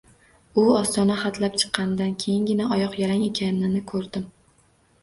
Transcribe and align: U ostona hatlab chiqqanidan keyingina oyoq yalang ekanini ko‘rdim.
U 0.61 0.63
ostona 0.79 1.17
hatlab 1.25 1.59
chiqqanidan 1.65 2.17
keyingina 2.25 2.69
oyoq 2.79 2.99
yalang 3.05 3.31
ekanini 3.31 3.85
ko‘rdim. 3.95 4.27